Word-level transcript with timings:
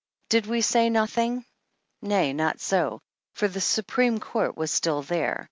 Did 0.29 0.47
we 0.47 0.61
say 0.61 0.89
nothing? 0.89 1.45
Nay, 2.01 2.33
not 2.33 2.59
so; 2.59 3.01
for 3.35 3.47
the 3.47 3.61
Supreme 3.61 4.19
Court 4.19 4.57
was 4.57 4.71
still 4.71 5.03
there. 5.03 5.39